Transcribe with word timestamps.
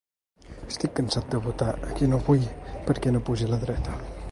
Estic 0.71 0.95
cansat 0.99 1.27
de 1.33 1.41
votar 1.49 1.67
a 1.89 1.91
qui 1.99 2.09
no 2.15 2.21
vull 2.31 2.49
perquè 2.89 3.15
no 3.17 3.25
pugi 3.29 3.51
la 3.53 3.61
dreta. 3.67 4.03